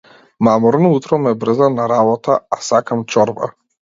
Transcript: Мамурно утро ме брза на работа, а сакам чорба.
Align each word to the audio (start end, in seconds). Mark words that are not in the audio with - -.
Мамурно 0.45 0.89
утро 0.95 1.17
ме 1.19 1.33
брза 1.35 1.69
на 1.75 1.87
работа, 1.89 2.39
а 2.57 2.61
сакам 2.69 3.05
чорба. 3.05 3.51